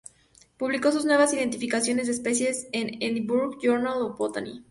Publicó 0.57 0.91
sus 0.91 1.05
nuevas 1.05 1.31
identificaciones 1.31 2.07
de 2.07 2.13
especies 2.13 2.67
en 2.71 2.99
Edinburgh 3.03 3.59
Journal 3.61 4.01
of 4.01 4.17
Botany. 4.17 4.59